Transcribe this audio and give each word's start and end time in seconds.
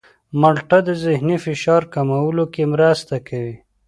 مالټه 0.41 0.79
د 0.87 0.89
ذهني 1.05 1.37
فشار 1.45 1.81
کمولو 1.93 2.45
کې 2.53 2.63
مرسته 2.73 3.15
کوي. 3.27 3.55